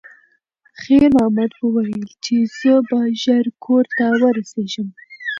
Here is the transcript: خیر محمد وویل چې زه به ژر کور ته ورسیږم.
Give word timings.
خیر 0.81 1.03
محمد 1.15 1.51
وویل 1.63 2.07
چې 2.23 2.35
زه 2.57 2.73
به 2.89 2.99
ژر 3.21 3.45
کور 3.63 3.85
ته 3.97 4.05
ورسیږم. 4.21 4.87